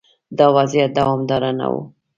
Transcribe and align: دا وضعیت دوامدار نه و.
دا 0.37 0.45
وضعیت 0.57 0.91
دوامدار 0.97 1.43
نه 1.59 1.67
و. 1.71 1.75